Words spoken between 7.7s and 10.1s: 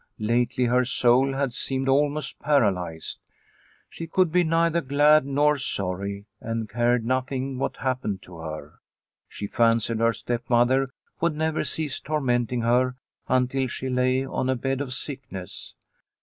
happened to her. She fancied